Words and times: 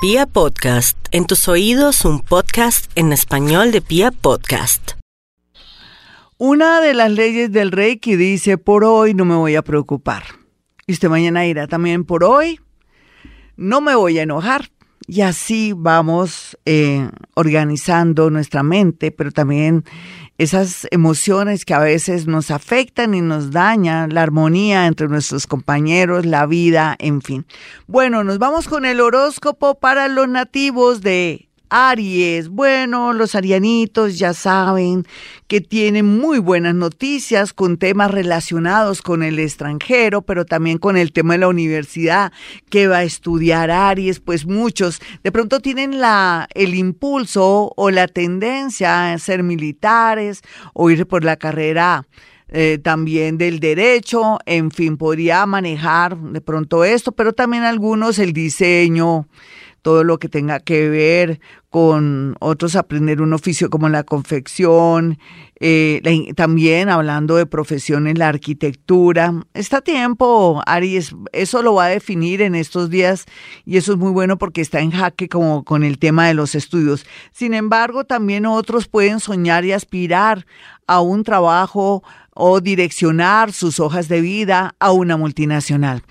Pia 0.00 0.26
Podcast, 0.26 0.96
en 1.10 1.26
tus 1.26 1.48
oídos 1.48 2.04
un 2.04 2.20
podcast 2.20 2.88
en 2.94 3.12
español 3.12 3.72
de 3.72 3.80
Pia 3.80 4.12
Podcast. 4.12 4.92
Una 6.36 6.80
de 6.80 6.94
las 6.94 7.10
leyes 7.10 7.50
del 7.50 7.72
Reiki 7.72 8.14
dice, 8.14 8.58
por 8.58 8.84
hoy 8.84 9.12
no 9.12 9.24
me 9.24 9.34
voy 9.34 9.56
a 9.56 9.62
preocupar. 9.62 10.22
Y 10.86 10.92
usted 10.92 11.08
mañana 11.08 11.46
irá 11.46 11.66
también, 11.66 12.04
por 12.04 12.22
hoy 12.22 12.60
no 13.56 13.80
me 13.80 13.96
voy 13.96 14.20
a 14.20 14.22
enojar. 14.22 14.70
Y 15.08 15.22
así 15.22 15.72
vamos 15.76 16.56
eh, 16.64 17.10
organizando 17.34 18.30
nuestra 18.30 18.62
mente, 18.62 19.10
pero 19.10 19.32
también 19.32 19.84
esas 20.38 20.86
emociones 20.92 21.64
que 21.64 21.74
a 21.74 21.80
veces 21.80 22.26
nos 22.28 22.52
afectan 22.52 23.12
y 23.12 23.20
nos 23.20 23.50
dañan, 23.50 24.14
la 24.14 24.22
armonía 24.22 24.86
entre 24.86 25.08
nuestros 25.08 25.48
compañeros, 25.48 26.24
la 26.24 26.46
vida, 26.46 26.94
en 27.00 27.20
fin. 27.20 27.44
Bueno, 27.88 28.22
nos 28.22 28.38
vamos 28.38 28.68
con 28.68 28.86
el 28.86 29.00
horóscopo 29.00 29.80
para 29.80 30.06
los 30.06 30.28
nativos 30.28 31.00
de 31.00 31.47
Aries, 31.70 32.48
bueno, 32.48 33.12
los 33.12 33.34
arianitos 33.34 34.18
ya 34.18 34.34
saben 34.34 35.06
que 35.46 35.60
tienen 35.60 36.06
muy 36.06 36.38
buenas 36.38 36.74
noticias 36.74 37.52
con 37.52 37.76
temas 37.76 38.10
relacionados 38.10 39.02
con 39.02 39.22
el 39.22 39.38
extranjero, 39.38 40.22
pero 40.22 40.44
también 40.44 40.78
con 40.78 40.96
el 40.96 41.12
tema 41.12 41.34
de 41.34 41.38
la 41.38 41.48
universidad 41.48 42.32
que 42.70 42.86
va 42.86 42.98
a 42.98 43.04
estudiar 43.04 43.70
Aries, 43.70 44.20
pues 44.20 44.46
muchos 44.46 45.00
de 45.22 45.32
pronto 45.32 45.60
tienen 45.60 46.00
la 46.00 46.48
el 46.54 46.74
impulso 46.74 47.72
o 47.76 47.90
la 47.90 48.08
tendencia 48.08 49.12
a 49.12 49.18
ser 49.18 49.42
militares 49.42 50.42
o 50.74 50.90
ir 50.90 51.06
por 51.06 51.24
la 51.24 51.36
carrera 51.36 52.06
eh, 52.50 52.78
también 52.82 53.36
del 53.36 53.60
derecho, 53.60 54.38
en 54.46 54.70
fin, 54.70 54.96
podría 54.96 55.44
manejar 55.44 56.16
de 56.16 56.40
pronto 56.40 56.82
esto, 56.82 57.12
pero 57.12 57.34
también 57.34 57.62
algunos 57.62 58.18
el 58.18 58.32
diseño, 58.32 59.28
todo 59.82 60.04
lo 60.04 60.18
que 60.18 60.28
tenga 60.28 60.60
que 60.60 60.88
ver 60.88 61.40
con 61.70 62.34
otros 62.40 62.76
aprender 62.76 63.20
un 63.20 63.34
oficio 63.34 63.68
como 63.68 63.88
la 63.88 64.02
confección, 64.02 65.18
eh, 65.60 66.00
también 66.34 66.88
hablando 66.88 67.36
de 67.36 67.46
profesiones, 67.46 68.16
la 68.16 68.28
arquitectura. 68.28 69.34
Está 69.54 69.80
tiempo, 69.80 70.62
Aries, 70.66 71.14
eso 71.32 71.62
lo 71.62 71.74
va 71.74 71.86
a 71.86 71.88
definir 71.88 72.40
en 72.40 72.54
estos 72.54 72.88
días 72.88 73.26
y 73.66 73.76
eso 73.76 73.92
es 73.92 73.98
muy 73.98 74.12
bueno 74.12 74.38
porque 74.38 74.60
está 74.60 74.80
en 74.80 74.92
jaque 74.92 75.28
como 75.28 75.64
con 75.64 75.84
el 75.84 75.98
tema 75.98 76.26
de 76.26 76.34
los 76.34 76.54
estudios. 76.54 77.04
Sin 77.32 77.52
embargo, 77.52 78.04
también 78.04 78.46
otros 78.46 78.88
pueden 78.88 79.20
soñar 79.20 79.64
y 79.64 79.72
aspirar 79.72 80.46
a 80.86 81.00
un 81.00 81.22
trabajo 81.22 82.02
o 82.34 82.60
direccionar 82.60 83.52
sus 83.52 83.80
hojas 83.80 84.08
de 84.08 84.20
vida 84.20 84.74
a 84.78 84.92
una 84.92 85.16
multinacional. 85.16 86.02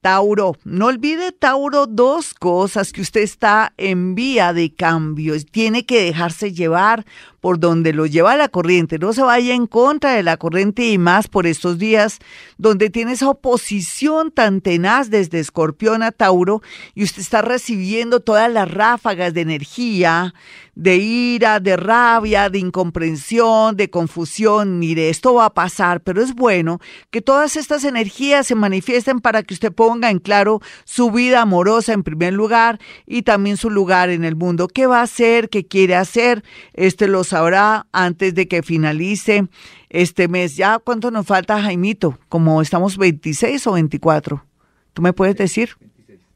Tauro, 0.00 0.56
no 0.64 0.86
olvide 0.86 1.30
Tauro 1.30 1.86
dos 1.86 2.32
cosas 2.32 2.90
que 2.90 3.02
usted 3.02 3.20
está 3.20 3.74
en 3.76 4.14
vía 4.14 4.54
de 4.54 4.74
cambio. 4.74 5.34
Tiene 5.44 5.84
que 5.84 6.02
dejarse 6.02 6.54
llevar 6.54 7.04
por 7.40 7.58
donde 7.58 7.92
lo 7.92 8.06
lleva 8.06 8.36
la 8.36 8.48
corriente. 8.48 8.98
No 8.98 9.12
se 9.12 9.22
vaya 9.22 9.54
en 9.54 9.66
contra 9.66 10.12
de 10.12 10.22
la 10.22 10.38
corriente 10.38 10.88
y 10.88 10.96
más 10.96 11.28
por 11.28 11.46
estos 11.46 11.78
días 11.78 12.18
donde 12.56 12.88
tiene 12.88 13.12
esa 13.12 13.28
oposición 13.28 14.30
tan 14.30 14.60
tenaz 14.60 15.10
desde 15.10 15.40
Escorpión 15.40 16.02
a 16.02 16.12
Tauro 16.12 16.62
y 16.94 17.04
usted 17.04 17.20
está 17.20 17.42
recibiendo 17.42 18.20
todas 18.20 18.50
las 18.50 18.70
ráfagas 18.70 19.34
de 19.34 19.42
energía, 19.42 20.34
de 20.74 20.96
ira, 20.96 21.60
de 21.60 21.76
rabia, 21.76 22.48
de 22.48 22.58
incomprensión, 22.58 23.76
de 23.76 23.90
confusión. 23.90 24.78
Mire, 24.78 25.10
esto 25.10 25.34
va 25.34 25.46
a 25.46 25.54
pasar, 25.54 26.00
pero 26.02 26.22
es 26.22 26.34
bueno 26.34 26.80
que 27.10 27.20
todas 27.20 27.56
estas 27.56 27.84
energías 27.84 28.46
se 28.46 28.54
manifiesten 28.54 29.20
para 29.20 29.42
que 29.42 29.54
usted 29.54 29.72
ponga 29.90 30.12
en 30.12 30.20
claro 30.20 30.60
su 30.84 31.10
vida 31.10 31.40
amorosa 31.40 31.92
en 31.92 32.04
primer 32.04 32.32
lugar 32.32 32.78
y 33.06 33.22
también 33.22 33.56
su 33.56 33.70
lugar 33.70 34.08
en 34.08 34.22
el 34.22 34.36
mundo. 34.36 34.68
¿Qué 34.68 34.86
va 34.86 35.00
a 35.00 35.02
hacer? 35.02 35.48
¿Qué 35.48 35.66
quiere 35.66 35.96
hacer? 35.96 36.44
Este 36.74 37.08
lo 37.08 37.24
sabrá 37.24 37.88
antes 37.90 38.36
de 38.36 38.46
que 38.46 38.62
finalice 38.62 39.48
este 39.88 40.28
mes. 40.28 40.56
¿Ya 40.56 40.78
cuánto 40.78 41.10
nos 41.10 41.26
falta, 41.26 41.60
Jaimito? 41.60 42.16
Como 42.28 42.62
estamos 42.62 42.98
26 42.98 43.66
o 43.66 43.72
24. 43.72 44.46
¿Tú 44.92 45.02
me 45.02 45.12
puedes 45.12 45.34
decir? 45.34 45.70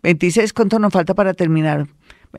26, 0.03 0.53
¿cuánto 0.53 0.81
nos 0.81 0.93
falta 0.93 1.15
para 1.15 1.33
terminar? 1.33 1.87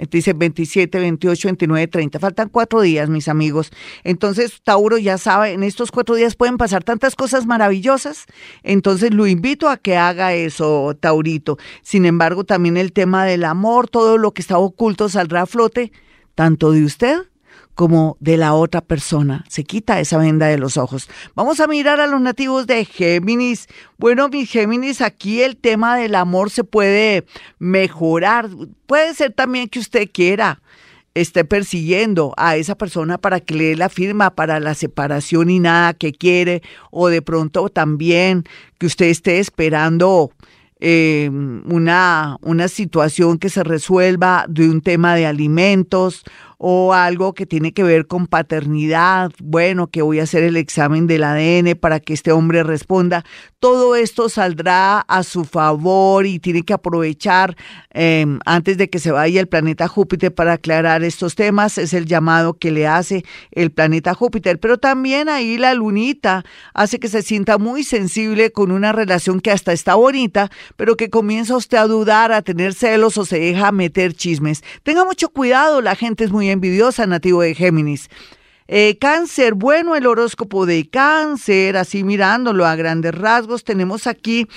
Dice 0.09 0.33
27, 0.33 1.00
28, 1.00 1.47
29, 1.47 1.88
30. 1.88 2.19
Faltan 2.19 2.50
cuatro 2.50 2.81
días, 2.81 3.09
mis 3.09 3.28
amigos. 3.28 3.72
Entonces, 4.03 4.61
Tauro 4.63 4.97
ya 4.97 5.17
sabe, 5.17 5.53
en 5.53 5.63
estos 5.63 5.91
cuatro 5.91 6.16
días 6.16 6.35
pueden 6.35 6.57
pasar 6.57 6.83
tantas 6.83 7.16
cosas 7.16 7.45
maravillosas. 7.45 8.25
Entonces, 8.63 9.13
lo 9.13 9.28
invito 9.28 9.69
a 9.69 9.78
que 9.78 9.97
haga 9.97 10.34
eso, 10.34 10.95
Taurito. 11.00 11.57
Sin 11.81 12.05
embargo, 12.05 12.44
también 12.44 12.78
el 12.78 12.94
tema 12.94 13.25
del 13.25 13.44
amor, 13.44 13.88
todo 13.88 14.17
lo 14.17 14.31
que 14.31 14.41
está 14.41 14.57
oculto 14.57 15.09
saldrá 15.09 15.44
a 15.44 15.45
flote, 15.45 15.91
tanto 16.35 16.72
de 16.72 16.84
usted 16.84 17.19
como 17.75 18.17
de 18.19 18.37
la 18.37 18.53
otra 18.53 18.81
persona. 18.81 19.43
Se 19.49 19.63
quita 19.63 19.99
esa 19.99 20.17
venda 20.17 20.47
de 20.47 20.57
los 20.57 20.77
ojos. 20.77 21.09
Vamos 21.35 21.59
a 21.59 21.67
mirar 21.67 21.99
a 21.99 22.07
los 22.07 22.21
nativos 22.21 22.65
de 22.65 22.85
Géminis. 22.85 23.67
Bueno, 23.97 24.29
mis 24.29 24.49
Géminis, 24.49 25.01
aquí 25.01 25.41
el 25.41 25.57
tema 25.57 25.97
del 25.97 26.15
amor 26.15 26.49
se 26.49 26.63
puede 26.63 27.25
mejorar. 27.59 28.49
Puede 28.87 29.13
ser 29.13 29.33
también 29.33 29.69
que 29.69 29.79
usted 29.79 30.09
quiera 30.11 30.61
esté 31.15 31.45
persiguiendo 31.45 32.33
a 32.37 32.57
esa 32.57 32.75
persona 32.75 33.17
para 33.17 33.39
que 33.39 33.55
le 33.55 33.63
dé 33.65 33.75
la 33.77 33.89
firma 33.89 34.35
para 34.35 34.59
la 34.59 34.73
separación 34.75 35.49
y 35.49 35.59
nada 35.59 35.93
que 35.93 36.11
quiere, 36.11 36.61
o 36.91 37.07
de 37.07 37.21
pronto 37.21 37.69
también 37.69 38.43
que 38.77 38.85
usted 38.85 39.05
esté 39.05 39.39
esperando 39.39 40.31
eh, 40.81 41.29
una, 41.31 42.37
una 42.41 42.67
situación 42.67 43.39
que 43.39 43.49
se 43.49 43.63
resuelva 43.63 44.45
de 44.49 44.69
un 44.69 44.81
tema 44.81 45.15
de 45.15 45.25
alimentos 45.25 46.25
o 46.57 46.93
algo 46.93 47.33
que 47.33 47.45
tiene 47.45 47.73
que 47.73 47.83
ver 47.83 48.07
con 48.07 48.27
paternidad, 48.27 49.31
bueno, 49.41 49.88
que 49.88 50.01
voy 50.01 50.19
a 50.19 50.23
hacer 50.23 50.43
el 50.43 50.57
examen 50.57 51.07
del 51.07 51.23
ADN 51.23 51.75
para 51.79 51.99
que 51.99 52.13
este 52.13 52.31
hombre 52.31 52.63
responda, 52.63 53.23
todo 53.59 53.95
esto 53.95 54.29
saldrá 54.29 54.99
a 54.99 55.23
su 55.23 55.43
favor 55.43 56.25
y 56.25 56.39
tiene 56.39 56.63
que 56.63 56.73
aprovechar 56.73 57.55
em, 57.91 58.39
antes 58.45 58.77
de 58.77 58.89
que 58.89 58.99
se 58.99 59.11
vaya 59.11 59.41
el 59.41 59.47
planeta 59.47 59.88
Júpiter 59.88 60.33
para 60.33 60.53
aclarar 60.53 61.03
estos 61.03 61.35
temas, 61.35 61.77
es 61.77 61.93
el 61.93 62.05
llamado 62.05 62.53
que 62.53 62.72
le 62.72 62.87
hace 62.87 63.25
el 63.51 63.72
planeta 63.72 64.13
Júpiter, 64.13 64.59
pero 64.59 64.77
también 64.77 65.29
ahí 65.29 65.57
la 65.57 65.73
lunita 65.73 66.43
hace 66.73 66.99
que 66.99 67.07
se 67.07 67.22
sienta 67.22 67.57
muy 67.57 67.83
sensible 67.83 68.51
con 68.51 68.72
una 68.72 68.91
relación 68.91 69.39
que 69.39 69.51
hasta 69.51 69.73
está 69.73 69.95
bonita, 69.95 70.51
pero 70.75 70.95
que 70.95 71.09
comienza 71.09 71.55
usted 71.55 71.77
a 71.77 71.87
dudar, 71.87 72.31
a 72.31 72.41
tener 72.41 72.73
celos 72.73 73.17
o 73.17 73.25
se 73.25 73.39
deja 73.39 73.72
meter 73.72 74.13
chismes. 74.13 74.63
Tenga 74.83 75.05
mucho 75.05 75.29
cuidado, 75.29 75.81
la 75.81 75.95
gente 75.95 76.23
es 76.23 76.31
muy 76.31 76.44
envidiosa, 76.50 77.06
nativo 77.06 77.41
de 77.41 77.56
Géminis. 77.56 78.09
Eh, 78.67 78.97
cáncer, 79.00 79.53
bueno, 79.53 79.95
el 79.95 80.07
horóscopo 80.07 80.66
de 80.66 80.89
cáncer, 80.89 81.78
así 81.78 82.03
mirándolo 82.03 82.66
a 82.66 82.75
grandes 82.75 83.13
rasgos, 83.13 83.63
tenemos 83.63 84.07
aquí 84.07 84.47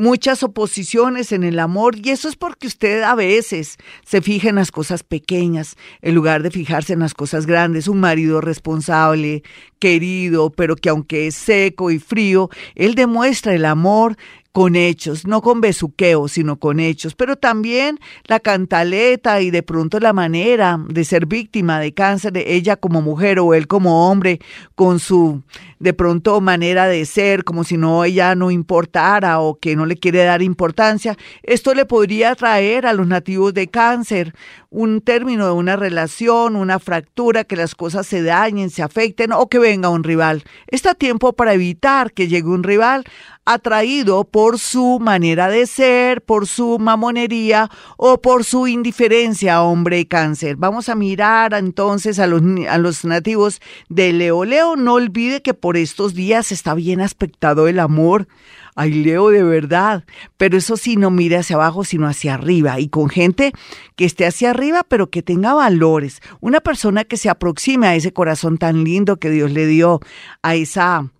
muchas 0.00 0.42
oposiciones 0.42 1.30
en 1.30 1.44
el 1.44 1.58
amor 1.58 1.94
y 1.96 2.10
eso 2.10 2.28
es 2.28 2.34
porque 2.34 2.66
usted 2.66 3.02
a 3.02 3.14
veces 3.14 3.76
se 4.04 4.22
fija 4.22 4.48
en 4.48 4.56
las 4.56 4.72
cosas 4.72 5.02
pequeñas 5.02 5.76
en 6.00 6.14
lugar 6.14 6.42
de 6.42 6.50
fijarse 6.50 6.94
en 6.94 7.00
las 7.00 7.14
cosas 7.14 7.46
grandes. 7.46 7.86
Un 7.86 8.00
marido 8.00 8.40
responsable, 8.40 9.42
querido, 9.78 10.50
pero 10.50 10.74
que 10.74 10.88
aunque 10.88 11.26
es 11.26 11.34
seco 11.34 11.90
y 11.90 11.98
frío, 11.98 12.48
él 12.74 12.94
demuestra 12.94 13.54
el 13.54 13.66
amor 13.66 14.16
con 14.52 14.74
hechos, 14.74 15.26
no 15.26 15.42
con 15.42 15.60
besuqueo, 15.60 16.26
sino 16.26 16.58
con 16.58 16.80
hechos, 16.80 17.14
pero 17.14 17.36
también 17.36 17.98
la 18.24 18.40
cantaleta 18.40 19.40
y 19.40 19.50
de 19.50 19.62
pronto 19.62 20.00
la 20.00 20.12
manera 20.12 20.78
de 20.88 21.04
ser 21.04 21.26
víctima 21.26 21.78
de 21.78 21.94
cáncer, 21.94 22.32
de 22.32 22.54
ella 22.54 22.76
como 22.76 23.00
mujer 23.00 23.38
o 23.38 23.54
él 23.54 23.68
como 23.68 24.10
hombre, 24.10 24.40
con 24.74 24.98
su 24.98 25.42
de 25.78 25.94
pronto 25.94 26.40
manera 26.40 26.86
de 26.88 27.06
ser, 27.06 27.44
como 27.44 27.64
si 27.64 27.76
no 27.76 28.04
ella 28.04 28.34
no 28.34 28.50
importara 28.50 29.40
o 29.40 29.58
que 29.58 29.76
no 29.76 29.86
le 29.86 29.96
quiere 29.96 30.24
dar 30.24 30.42
importancia, 30.42 31.16
esto 31.42 31.72
le 31.74 31.86
podría 31.86 32.34
traer 32.34 32.86
a 32.86 32.92
los 32.92 33.06
nativos 33.06 33.54
de 33.54 33.68
cáncer 33.68 34.34
un 34.70 35.00
término 35.00 35.46
de 35.46 35.52
una 35.52 35.74
relación, 35.74 36.54
una 36.54 36.78
fractura, 36.78 37.42
que 37.44 37.56
las 37.56 37.74
cosas 37.74 38.06
se 38.06 38.22
dañen, 38.22 38.70
se 38.70 38.82
afecten 38.82 39.32
o 39.32 39.48
que 39.48 39.58
venga 39.58 39.88
un 39.88 40.04
rival. 40.04 40.44
Está 40.68 40.94
tiempo 40.94 41.32
para 41.32 41.54
evitar 41.54 42.12
que 42.12 42.28
llegue 42.28 42.48
un 42.48 42.62
rival 42.62 43.04
atraído 43.44 44.24
por 44.24 44.60
su 44.60 44.98
manera 45.00 45.48
de 45.48 45.66
ser, 45.66 46.22
por 46.22 46.46
su 46.46 46.78
mamonería 46.78 47.68
o 47.96 48.20
por 48.20 48.44
su 48.44 48.68
indiferencia, 48.68 49.62
hombre 49.62 50.06
cáncer. 50.06 50.54
Vamos 50.56 50.88
a 50.88 50.94
mirar 50.94 51.54
entonces 51.54 52.20
a 52.20 52.28
los, 52.28 52.40
a 52.68 52.78
los 52.78 53.04
nativos 53.04 53.60
de 53.88 54.12
Leo. 54.12 54.44
Leo, 54.44 54.76
no 54.76 54.94
olvide 54.94 55.42
que 55.42 55.52
por 55.52 55.76
estos 55.76 56.14
días 56.14 56.52
está 56.52 56.74
bien 56.74 57.00
aspectado 57.00 57.66
el 57.66 57.80
amor. 57.80 58.28
Ay, 58.74 58.92
Leo, 58.92 59.30
de 59.30 59.42
verdad. 59.42 60.04
Pero 60.36 60.56
eso 60.58 60.76
sí, 60.76 60.96
no 60.96 61.10
mire 61.10 61.36
hacia 61.36 61.56
abajo, 61.56 61.84
sino 61.84 62.06
hacia 62.06 62.34
arriba. 62.34 62.80
Y 62.80 62.88
con 62.88 63.08
gente 63.08 63.52
que 63.96 64.04
esté 64.04 64.26
hacia 64.26 64.50
arriba, 64.50 64.84
pero 64.88 65.10
que 65.10 65.22
tenga 65.22 65.54
valores. 65.54 66.20
Una 66.40 66.60
persona 66.60 67.04
que 67.04 67.16
se 67.16 67.28
aproxime 67.28 67.86
a 67.86 67.94
ese 67.94 68.12
corazón 68.12 68.58
tan 68.58 68.84
lindo 68.84 69.18
que 69.18 69.30
Dios 69.30 69.50
le 69.50 69.66
dio, 69.66 70.00
a 70.42 70.54
esa 70.54 71.10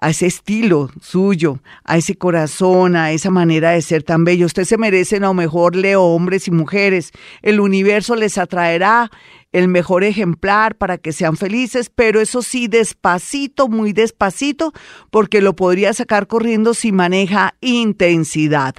a 0.00 0.10
ese 0.10 0.26
estilo 0.26 0.90
suyo, 1.00 1.60
a 1.84 1.98
ese 1.98 2.16
corazón, 2.16 2.96
a 2.96 3.12
esa 3.12 3.30
manera 3.30 3.72
de 3.72 3.82
ser 3.82 4.02
tan 4.02 4.24
bello. 4.24 4.46
Usted 4.46 4.64
se 4.64 4.78
merece 4.78 5.20
lo 5.20 5.34
mejor, 5.34 5.76
Leo, 5.76 6.02
hombres 6.02 6.48
y 6.48 6.50
mujeres. 6.50 7.12
El 7.42 7.60
universo 7.60 8.16
les 8.16 8.38
atraerá 8.38 9.10
el 9.52 9.68
mejor 9.68 10.04
ejemplar 10.04 10.76
para 10.76 10.98
que 10.98 11.12
sean 11.12 11.36
felices, 11.36 11.90
pero 11.94 12.20
eso 12.20 12.42
sí, 12.42 12.68
despacito, 12.68 13.68
muy 13.68 13.92
despacito, 13.92 14.72
porque 15.10 15.40
lo 15.40 15.56
podría 15.56 15.92
sacar 15.92 16.26
corriendo 16.26 16.74
si 16.74 16.92
maneja 16.92 17.54
intensidad. 17.60 18.74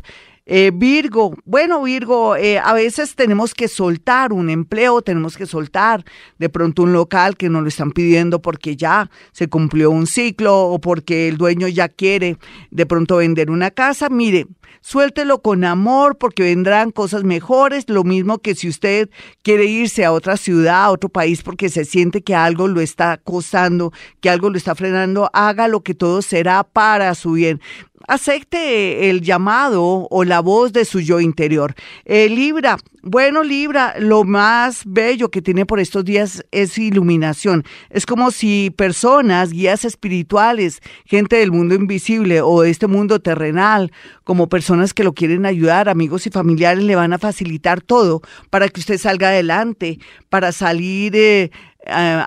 Eh, 0.47 0.71
Virgo, 0.73 1.35
bueno 1.45 1.83
Virgo, 1.83 2.35
eh, 2.35 2.57
a 2.57 2.73
veces 2.73 3.15
tenemos 3.15 3.53
que 3.53 3.67
soltar 3.67 4.33
un 4.33 4.49
empleo, 4.49 5.01
tenemos 5.01 5.37
que 5.37 5.45
soltar 5.45 6.03
de 6.39 6.49
pronto 6.49 6.83
un 6.83 6.93
local 6.93 7.37
que 7.37 7.47
nos 7.47 7.61
lo 7.61 7.67
están 7.67 7.91
pidiendo 7.91 8.41
porque 8.41 8.75
ya 8.75 9.09
se 9.33 9.47
cumplió 9.47 9.91
un 9.91 10.07
ciclo 10.07 10.63
o 10.63 10.81
porque 10.81 11.27
el 11.29 11.37
dueño 11.37 11.67
ya 11.67 11.89
quiere 11.89 12.37
de 12.71 12.85
pronto 12.87 13.17
vender 13.17 13.51
una 13.51 13.69
casa. 13.69 14.09
Mire, 14.09 14.47
suéltelo 14.79 15.41
con 15.41 15.63
amor 15.63 16.17
porque 16.17 16.43
vendrán 16.43 16.91
cosas 16.91 17.23
mejores, 17.23 17.89
lo 17.89 18.03
mismo 18.03 18.39
que 18.39 18.55
si 18.55 18.69
usted 18.69 19.09
quiere 19.43 19.65
irse 19.65 20.05
a 20.05 20.11
otra 20.11 20.37
ciudad, 20.37 20.85
a 20.85 20.91
otro 20.91 21.09
país 21.09 21.43
porque 21.43 21.69
se 21.69 21.85
siente 21.85 22.21
que 22.21 22.35
algo 22.35 22.67
lo 22.67 22.81
está 22.81 23.13
acosando, 23.13 23.91
que 24.21 24.29
algo 24.29 24.49
lo 24.49 24.57
está 24.57 24.75
frenando, 24.75 25.29
haga 25.33 25.67
lo 25.67 25.81
que 25.81 25.93
todo 25.93 26.21
será 26.21 26.63
para 26.63 27.13
su 27.15 27.33
bien 27.33 27.59
acepte 28.07 29.09
el 29.09 29.21
llamado 29.21 30.07
o 30.09 30.23
la 30.23 30.39
voz 30.39 30.73
de 30.73 30.85
su 30.85 30.99
yo 30.99 31.19
interior. 31.19 31.75
Eh, 32.05 32.29
Libra, 32.29 32.77
bueno 33.03 33.43
Libra, 33.43 33.95
lo 33.99 34.23
más 34.23 34.83
bello 34.85 35.29
que 35.29 35.41
tiene 35.41 35.65
por 35.65 35.79
estos 35.79 36.05
días 36.05 36.45
es 36.51 36.77
iluminación. 36.77 37.63
Es 37.89 38.05
como 38.05 38.31
si 38.31 38.71
personas, 38.75 39.51
guías 39.51 39.85
espirituales, 39.85 40.79
gente 41.05 41.37
del 41.37 41.51
mundo 41.51 41.75
invisible 41.75 42.41
o 42.41 42.61
de 42.61 42.69
este 42.69 42.87
mundo 42.87 43.19
terrenal, 43.19 43.91
como 44.23 44.49
personas 44.49 44.60
que 44.93 45.03
lo 45.03 45.13
quieren 45.13 45.45
ayudar, 45.45 45.89
amigos 45.89 46.27
y 46.27 46.29
familiares, 46.29 46.83
le 46.83 46.95
van 46.95 47.13
a 47.13 47.17
facilitar 47.17 47.81
todo 47.81 48.21
para 48.49 48.67
que 48.69 48.79
usted 48.79 48.97
salga 48.97 49.29
adelante, 49.29 49.99
para 50.29 50.51
salir... 50.51 51.15
Eh, 51.15 51.49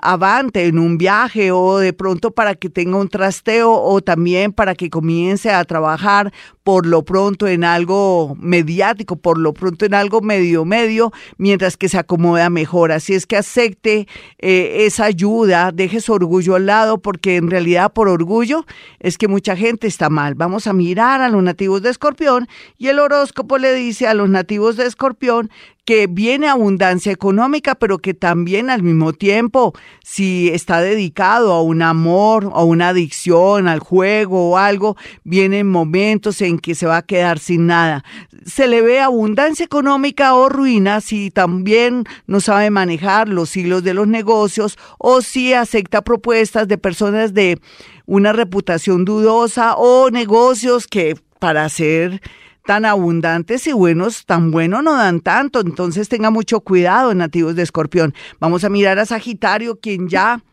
avante 0.01 0.65
en 0.65 0.77
un 0.79 0.97
viaje 0.97 1.49
o 1.53 1.77
de 1.77 1.93
pronto 1.93 2.31
para 2.31 2.55
que 2.55 2.69
tenga 2.69 2.97
un 2.97 3.07
trasteo 3.07 3.71
o 3.71 4.01
también 4.01 4.51
para 4.51 4.75
que 4.75 4.89
comience 4.89 5.49
a 5.49 5.63
trabajar 5.63 6.33
por 6.65 6.87
lo 6.87 7.05
pronto 7.05 7.47
en 7.47 7.63
algo 7.63 8.35
mediático, 8.39 9.17
por 9.17 9.37
lo 9.37 9.53
pronto 9.53 9.85
en 9.85 9.93
algo 9.93 10.21
medio 10.21 10.65
medio, 10.65 11.13
mientras 11.37 11.77
que 11.77 11.89
se 11.89 11.99
acomoda 11.99 12.49
mejor. 12.49 12.91
Así 12.91 13.13
es 13.13 13.27
que 13.27 13.37
acepte 13.37 14.07
eh, 14.39 14.85
esa 14.87 15.05
ayuda, 15.05 15.71
deje 15.71 16.01
su 16.01 16.11
orgullo 16.11 16.55
al 16.55 16.65
lado, 16.65 16.97
porque 16.97 17.35
en 17.35 17.51
realidad 17.51 17.93
por 17.93 18.09
orgullo 18.09 18.65
es 18.99 19.19
que 19.19 19.27
mucha 19.27 19.55
gente 19.55 19.85
está 19.85 20.09
mal. 20.09 20.33
Vamos 20.33 20.65
a 20.65 20.73
mirar 20.73 21.21
a 21.21 21.29
los 21.29 21.43
nativos 21.43 21.83
de 21.83 21.91
Escorpión 21.91 22.47
y 22.79 22.87
el 22.87 22.97
horóscopo 22.97 23.59
le 23.59 23.75
dice 23.75 24.07
a 24.07 24.15
los 24.15 24.27
nativos 24.27 24.75
de 24.75 24.87
Escorpión 24.87 25.51
que 25.85 26.07
viene 26.07 26.47
abundancia 26.47 27.11
económica, 27.11 27.75
pero 27.75 27.99
que 27.99 28.15
también 28.15 28.71
al 28.71 28.81
mismo 28.81 29.13
tiempo, 29.13 29.73
si 30.03 30.49
está 30.49 30.81
dedicado 30.81 31.53
a 31.53 31.61
un 31.61 31.83
amor, 31.83 32.49
a 32.53 32.63
una 32.63 32.89
adicción, 32.89 33.67
al 33.67 33.79
juego 33.79 34.49
o 34.49 34.57
algo, 34.57 34.97
vienen 35.23 35.69
momentos 35.69 36.41
en 36.41 36.54
que 36.59 36.75
se 36.75 36.85
va 36.85 36.97
a 36.97 37.01
quedar 37.01 37.39
sin 37.39 37.67
nada. 37.67 38.03
Se 38.45 38.67
le 38.67 38.81
ve 38.81 38.99
abundancia 38.99 39.65
económica 39.65 40.35
o 40.35 40.49
ruina 40.49 41.01
si 41.01 41.31
también 41.31 42.03
no 42.27 42.39
sabe 42.39 42.69
manejar 42.69 43.27
los 43.29 43.55
hilos 43.57 43.83
de 43.83 43.93
los 43.93 44.07
negocios 44.07 44.77
o 44.97 45.21
si 45.21 45.53
acepta 45.53 46.03
propuestas 46.03 46.67
de 46.67 46.77
personas 46.77 47.33
de 47.33 47.59
una 48.05 48.33
reputación 48.33 49.05
dudosa 49.05 49.75
o 49.75 50.09
negocios 50.11 50.87
que 50.87 51.15
para 51.39 51.65
hacer 51.65 52.21
tan 52.65 52.85
abundantes 52.85 53.67
y 53.67 53.73
buenos, 53.73 54.25
tan 54.25 54.51
buenos 54.51 54.83
no 54.83 54.93
dan 54.93 55.21
tanto. 55.21 55.61
Entonces 55.61 56.09
tenga 56.09 56.31
mucho 56.31 56.61
cuidado, 56.61 57.13
nativos 57.13 57.55
de 57.55 57.63
Escorpión. 57.63 58.13
Vamos 58.39 58.63
a 58.63 58.69
mirar 58.69 58.99
a 58.99 59.05
Sagitario, 59.05 59.79
quien 59.79 60.09
ya 60.09 60.43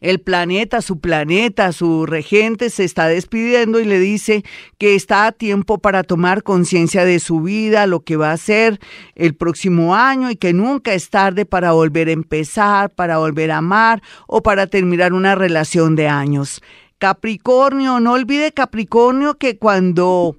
el 0.00 0.20
planeta, 0.20 0.82
su 0.82 1.00
planeta, 1.00 1.72
su 1.72 2.06
regente 2.06 2.70
se 2.70 2.84
está 2.84 3.08
despidiendo 3.08 3.80
y 3.80 3.84
le 3.84 3.98
dice 3.98 4.44
que 4.78 4.94
está 4.94 5.26
a 5.26 5.32
tiempo 5.32 5.78
para 5.78 6.02
tomar 6.02 6.42
conciencia 6.42 7.04
de 7.04 7.20
su 7.20 7.40
vida, 7.40 7.86
lo 7.86 8.00
que 8.00 8.16
va 8.16 8.30
a 8.30 8.34
hacer 8.34 8.78
el 9.14 9.34
próximo 9.34 9.94
año 9.94 10.30
y 10.30 10.36
que 10.36 10.52
nunca 10.52 10.94
es 10.94 11.10
tarde 11.10 11.46
para 11.46 11.72
volver 11.72 12.08
a 12.08 12.12
empezar, 12.12 12.90
para 12.90 13.18
volver 13.18 13.50
a 13.50 13.58
amar 13.58 14.02
o 14.26 14.42
para 14.42 14.66
terminar 14.66 15.12
una 15.12 15.34
relación 15.34 15.96
de 15.96 16.08
años. 16.08 16.62
Capricornio, 16.98 18.00
no 18.00 18.14
olvide 18.14 18.52
Capricornio 18.52 19.34
que 19.34 19.56
cuando 19.56 20.36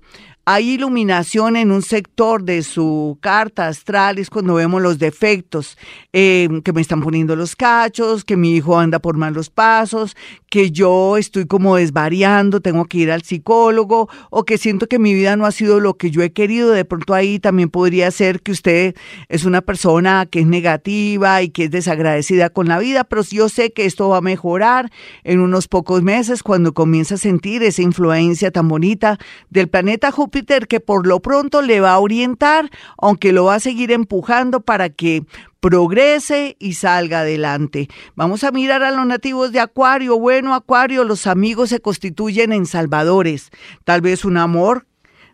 hay 0.51 0.71
iluminación 0.71 1.55
en 1.57 1.71
un 1.71 1.83
sector 1.83 2.41
de 2.41 2.63
su 2.63 3.19
carta 3.21 3.67
astral, 3.67 4.17
es 4.17 4.31
cuando 4.31 4.55
vemos 4.55 4.81
los 4.81 4.97
defectos, 4.97 5.77
eh, 6.11 6.49
que 6.63 6.73
me 6.73 6.81
están 6.81 7.01
poniendo 7.01 7.35
los 7.35 7.55
cachos, 7.55 8.25
que 8.25 8.35
mi 8.35 8.55
hijo 8.55 8.79
anda 8.79 8.97
por 8.97 9.15
malos 9.15 9.51
pasos, 9.51 10.17
que 10.49 10.71
yo 10.71 11.17
estoy 11.17 11.45
como 11.45 11.75
desvariando, 11.75 12.61
tengo 12.61 12.85
que 12.85 12.97
ir 12.97 13.11
al 13.11 13.21
psicólogo, 13.21 14.09
o 14.31 14.43
que 14.43 14.57
siento 14.57 14.87
que 14.87 14.97
mi 14.97 15.13
vida 15.13 15.35
no 15.35 15.45
ha 15.45 15.51
sido 15.51 15.79
lo 15.79 15.97
que 15.97 16.09
yo 16.09 16.23
he 16.23 16.31
querido. 16.31 16.71
De 16.71 16.83
pronto 16.83 17.13
ahí 17.13 17.37
también 17.37 17.69
podría 17.69 18.09
ser 18.09 18.41
que 18.41 18.51
usted 18.51 18.95
es 19.27 19.45
una 19.45 19.61
persona 19.61 20.25
que 20.25 20.39
es 20.39 20.47
negativa 20.47 21.43
y 21.43 21.49
que 21.49 21.65
es 21.65 21.69
desagradecida 21.71 22.49
con 22.49 22.67
la 22.67 22.79
vida, 22.79 23.03
pero 23.03 23.21
yo 23.21 23.49
sé 23.49 23.71
que 23.71 23.85
esto 23.85 24.09
va 24.09 24.17
a 24.17 24.21
mejorar 24.21 24.89
en 25.23 25.41
unos 25.41 25.67
pocos 25.67 26.01
meses 26.01 26.41
cuando 26.41 26.73
comience 26.73 27.13
a 27.13 27.17
sentir 27.17 27.61
esa 27.61 27.83
influencia 27.83 28.49
tan 28.49 28.67
bonita 28.67 29.19
del 29.51 29.67
planeta 29.67 30.09
Júpiter 30.09 30.38
que 30.67 30.79
por 30.79 31.07
lo 31.07 31.19
pronto 31.19 31.61
le 31.61 31.79
va 31.79 31.93
a 31.93 31.99
orientar, 31.99 32.69
aunque 32.97 33.31
lo 33.31 33.45
va 33.45 33.55
a 33.55 33.59
seguir 33.59 33.91
empujando 33.91 34.61
para 34.61 34.89
que 34.89 35.23
progrese 35.59 36.55
y 36.59 36.73
salga 36.73 37.21
adelante. 37.21 37.89
Vamos 38.15 38.43
a 38.43 38.51
mirar 38.51 38.83
a 38.83 38.91
los 38.91 39.05
nativos 39.05 39.51
de 39.51 39.59
Acuario. 39.59 40.17
Bueno, 40.17 40.53
Acuario, 40.53 41.03
los 41.03 41.27
amigos 41.27 41.69
se 41.69 41.79
constituyen 41.79 42.53
en 42.53 42.65
salvadores. 42.65 43.49
Tal 43.83 44.01
vez 44.01 44.25
un 44.25 44.37
amor 44.37 44.85